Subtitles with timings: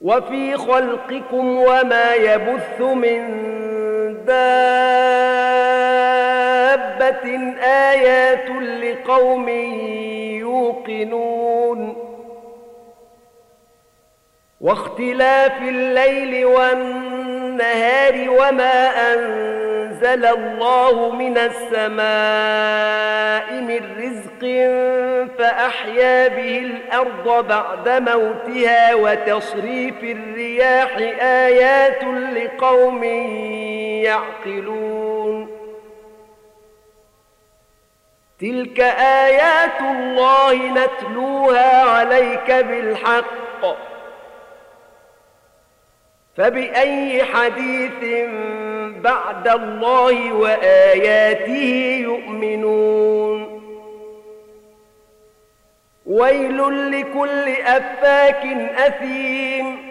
[0.00, 3.44] وفي خلقكم وما يبث من
[4.24, 4.48] دابة
[7.64, 8.50] آيات
[8.82, 9.48] لقوم
[10.38, 12.08] يوقنون.
[14.60, 19.67] واختلاف الليل والنهار وما أنزل
[20.04, 22.08] الله من السماء
[23.52, 24.42] من رزق
[25.38, 33.04] فأحيا به الأرض بعد موتها وتصريف الرياح آيات لقوم
[34.04, 35.48] يعقلون.
[38.40, 38.80] تلك
[39.26, 43.87] آيات الله نتلوها عليك بالحق.
[46.38, 48.28] فبأي حديث
[49.00, 53.62] بعد الله وآياته يؤمنون؟
[56.06, 59.88] ويل لكل أفاك أثيم.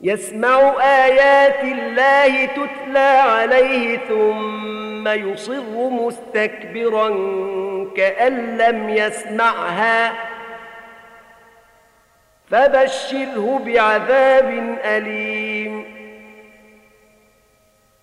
[0.00, 7.08] يسمع آيات الله تتلى عليه ثم يصر مستكبرا
[7.96, 10.31] كأن لم يسمعها.
[12.52, 16.02] فبشره بعذاب أليم.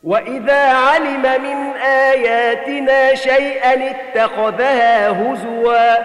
[0.03, 5.97] وإذا علم من آياتنا شيئا اتخذها هزوا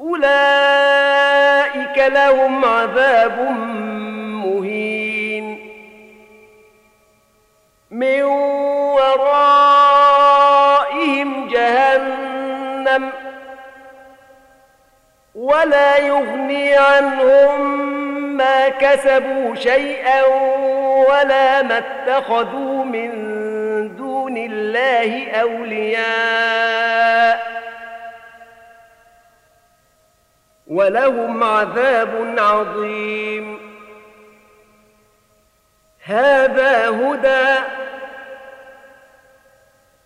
[0.00, 3.40] أولئك لهم عذاب
[4.44, 5.58] مهين.
[7.90, 10.03] من ورائهم
[15.64, 17.86] ولا يغني عنهم
[18.36, 20.22] ما كسبوا شيئا
[21.08, 23.10] ولا ما اتخذوا من
[23.96, 26.74] دون الله أولياء
[30.66, 33.74] ولهم عذاب عظيم.
[36.04, 37.73] هذا هدى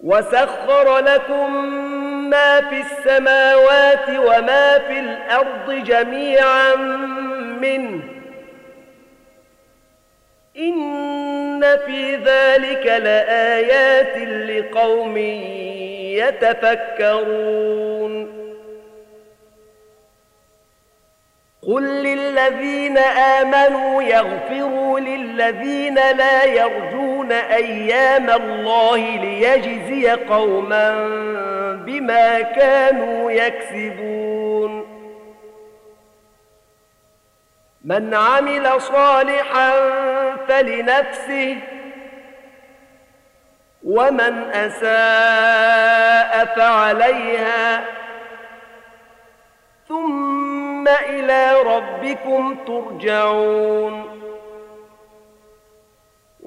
[0.00, 1.64] وسخر لكم
[2.30, 6.74] ما في السماوات وما في الأرض جميعا
[7.60, 8.02] منه
[10.58, 14.16] إن في ذلك لآيات
[14.50, 15.16] لقوم
[16.16, 17.58] يتفكرون
[21.62, 30.90] قل للذين آمنوا يغفروا للذين لا يرجون أيام الله ليجزي قوما
[31.74, 34.98] بما كانوا يكسبون.
[37.84, 39.72] من عمل صالحا
[40.48, 41.56] فلنفسه
[43.84, 47.84] ومن أساء فعليها.
[49.88, 54.17] ثم إلى ربكم ترجعون.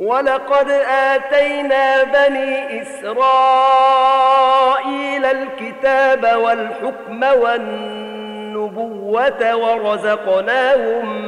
[0.01, 3.25] ولقد آتينا بني إسرائيل
[5.25, 8.75] الكتاب والحكم والنبوة
[9.55, 11.25] ورزقناهم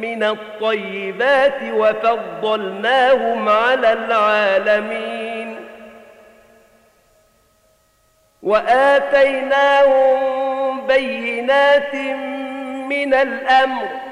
[0.00, 5.56] من الطيبات وفضلناهم على العالمين.
[8.42, 10.16] وآتيناهم
[10.86, 11.94] بينات
[12.88, 14.11] من الأمر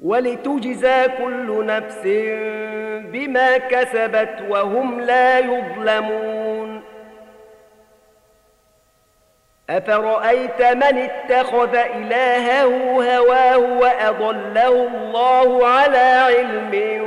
[0.00, 2.02] ولتجزى كل نفس
[3.12, 6.82] بما كسبت وهم لا يظلمون.
[9.70, 12.64] أفرأيت من اتخذ إلهه
[13.16, 17.02] هواه وأضله الله على علم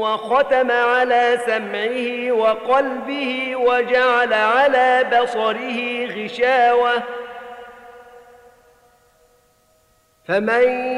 [0.00, 7.02] وختم على سمعه وقلبه وجعل على بصره غشاوة.
[10.24, 10.97] فمن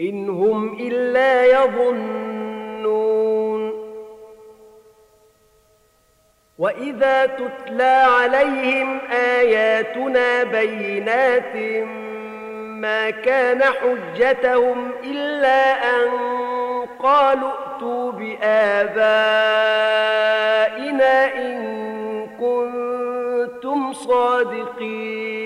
[0.00, 3.26] إن هم إلا يظنون.
[6.58, 11.56] وإذا تتلى عليهم آياتنا بينات
[12.80, 16.08] ما كان حجتهم إلا أن
[17.02, 18.96] قالوا ائتوا بآبائنا
[21.34, 21.56] إن
[22.40, 25.45] كنتم صادقين.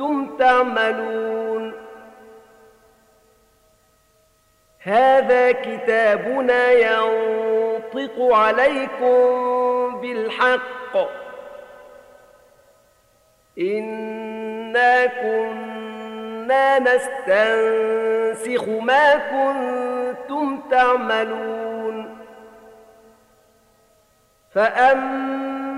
[0.00, 1.72] كنتم تعملون.
[4.82, 10.96] هذا كتابنا ينطق عليكم بالحق.
[13.58, 22.18] إنا كنا نستنسخ ما كنتم تعملون.
[24.54, 25.29] فأما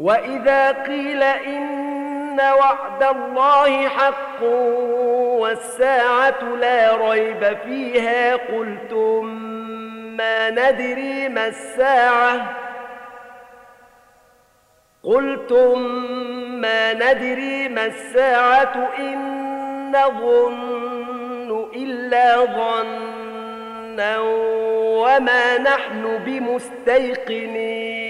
[0.00, 4.42] وإذا قيل إن وعد الله حق
[5.40, 9.24] والساعة لا ريب فيها قلتم
[10.16, 12.56] ما ندري ما الساعة
[15.02, 15.82] قلتم
[16.60, 19.40] ما ندري ما الساعة إن
[19.90, 24.18] نظن إلا ظنا
[25.00, 28.09] وما نحن بمستيقنين